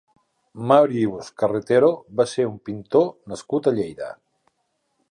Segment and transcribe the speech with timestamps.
[0.71, 1.91] Màrius Carretero
[2.23, 4.15] va ser un pintor nascut a Lleida.